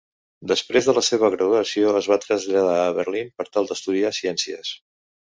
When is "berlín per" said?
2.99-3.49